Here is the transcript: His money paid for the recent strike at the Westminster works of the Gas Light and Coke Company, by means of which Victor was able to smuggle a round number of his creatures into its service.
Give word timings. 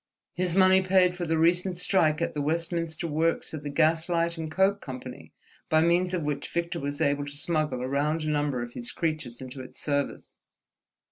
His 0.33 0.55
money 0.55 0.81
paid 0.81 1.13
for 1.13 1.25
the 1.27 1.37
recent 1.37 1.77
strike 1.77 2.23
at 2.23 2.33
the 2.33 2.41
Westminster 2.41 3.05
works 3.05 3.53
of 3.53 3.61
the 3.61 3.69
Gas 3.69 4.09
Light 4.09 4.35
and 4.35 4.51
Coke 4.51 4.81
Company, 4.81 5.31
by 5.69 5.81
means 5.81 6.11
of 6.15 6.23
which 6.23 6.47
Victor 6.49 6.79
was 6.79 7.01
able 7.01 7.27
to 7.27 7.37
smuggle 7.37 7.81
a 7.83 7.87
round 7.87 8.25
number 8.27 8.63
of 8.63 8.73
his 8.73 8.91
creatures 8.91 9.41
into 9.41 9.61
its 9.61 9.79
service. 9.79 10.39